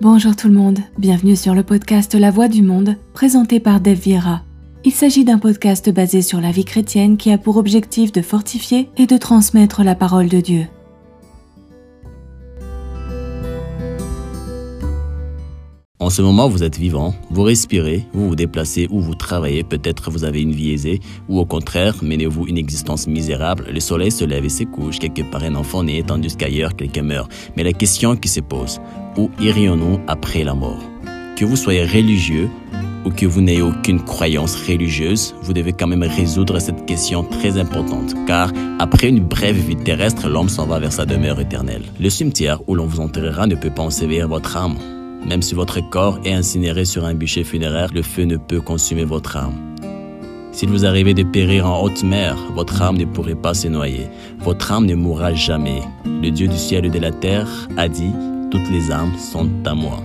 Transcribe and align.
Bonjour 0.00 0.34
tout 0.34 0.48
le 0.48 0.54
monde, 0.54 0.80
bienvenue 0.98 1.36
sur 1.36 1.54
le 1.54 1.62
podcast 1.62 2.14
La 2.16 2.32
Voix 2.32 2.48
du 2.48 2.62
Monde, 2.62 2.96
présenté 3.14 3.60
par 3.60 3.80
Dev 3.80 3.94
Vieira. 3.94 4.42
Il 4.84 4.90
s'agit 4.90 5.24
d'un 5.24 5.38
podcast 5.38 5.88
basé 5.88 6.20
sur 6.20 6.40
la 6.40 6.50
vie 6.50 6.64
chrétienne 6.64 7.16
qui 7.16 7.30
a 7.30 7.38
pour 7.38 7.56
objectif 7.58 8.10
de 8.10 8.20
fortifier 8.20 8.90
et 8.96 9.06
de 9.06 9.16
transmettre 9.16 9.84
la 9.84 9.94
parole 9.94 10.28
de 10.28 10.40
Dieu. 10.40 10.66
En 16.04 16.10
ce 16.10 16.20
moment, 16.20 16.50
vous 16.50 16.62
êtes 16.62 16.76
vivant, 16.76 17.14
vous 17.30 17.44
respirez, 17.44 18.04
vous 18.12 18.28
vous 18.28 18.36
déplacez 18.36 18.88
ou 18.90 19.00
vous 19.00 19.14
travaillez, 19.14 19.64
peut-être 19.64 20.10
vous 20.10 20.24
avez 20.24 20.42
une 20.42 20.52
vie 20.52 20.72
aisée, 20.72 21.00
ou 21.30 21.38
au 21.38 21.46
contraire, 21.46 21.94
menez-vous 22.02 22.46
une 22.46 22.58
existence 22.58 23.06
misérable, 23.06 23.68
le 23.72 23.80
soleil 23.80 24.10
se 24.10 24.22
lève 24.22 24.44
et 24.44 24.50
se 24.50 24.64
couche, 24.64 24.98
quelque 24.98 25.22
part 25.22 25.44
un 25.44 25.54
enfant 25.54 25.82
naît, 25.82 26.02
tandis 26.06 26.36
qu'ailleurs 26.36 26.76
quelqu'un 26.76 27.04
meurt. 27.04 27.32
Mais 27.56 27.62
la 27.62 27.72
question 27.72 28.16
qui 28.16 28.28
se 28.28 28.40
pose, 28.40 28.82
où 29.16 29.30
irions-nous 29.40 29.98
après 30.06 30.44
la 30.44 30.52
mort? 30.52 30.82
Que 31.36 31.46
vous 31.46 31.56
soyez 31.56 31.86
religieux 31.86 32.50
ou 33.06 33.10
que 33.10 33.24
vous 33.24 33.40
n'ayez 33.40 33.62
aucune 33.62 34.04
croyance 34.04 34.56
religieuse, 34.56 35.34
vous 35.40 35.54
devez 35.54 35.72
quand 35.72 35.86
même 35.86 36.02
résoudre 36.02 36.58
cette 36.58 36.84
question 36.84 37.24
très 37.24 37.56
importante, 37.56 38.14
car 38.26 38.52
après 38.78 39.08
une 39.08 39.20
brève 39.20 39.56
vie 39.56 39.76
terrestre, 39.76 40.28
l'homme 40.28 40.50
s'en 40.50 40.66
va 40.66 40.78
vers 40.80 40.92
sa 40.92 41.06
demeure 41.06 41.40
éternelle. 41.40 41.84
Le 41.98 42.10
cimetière 42.10 42.60
où 42.68 42.74
l'on 42.74 42.84
vous 42.84 43.00
enterrera 43.00 43.46
ne 43.46 43.54
peut 43.54 43.70
pas 43.70 43.84
ensevelir 43.84 44.28
votre 44.28 44.58
âme. 44.58 44.76
Même 45.26 45.42
si 45.42 45.54
votre 45.54 45.80
corps 45.90 46.18
est 46.24 46.32
incinéré 46.32 46.84
sur 46.84 47.04
un 47.04 47.14
bûcher 47.14 47.44
funéraire, 47.44 47.90
le 47.94 48.02
feu 48.02 48.24
ne 48.24 48.36
peut 48.36 48.60
consumer 48.60 49.04
votre 49.04 49.36
âme. 49.36 49.74
S'il 50.52 50.68
vous 50.68 50.86
arrivait 50.86 51.14
de 51.14 51.24
périr 51.24 51.66
en 51.66 51.82
haute 51.82 52.04
mer, 52.04 52.36
votre 52.54 52.80
âme 52.80 52.96
ne 52.96 53.06
pourrait 53.06 53.34
pas 53.34 53.54
se 53.54 53.66
noyer. 53.66 54.06
Votre 54.38 54.70
âme 54.70 54.86
ne 54.86 54.94
mourra 54.94 55.34
jamais. 55.34 55.82
Le 56.04 56.30
Dieu 56.30 56.46
du 56.46 56.56
ciel 56.56 56.84
et 56.84 56.90
de 56.90 56.98
la 57.00 57.10
terre 57.10 57.48
a 57.76 57.88
dit, 57.88 58.12
toutes 58.50 58.70
les 58.70 58.92
âmes 58.92 59.16
sont 59.18 59.50
à 59.64 59.74
moi. 59.74 60.00